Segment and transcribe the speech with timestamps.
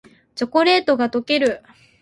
[0.33, 1.61] チョコレートがとける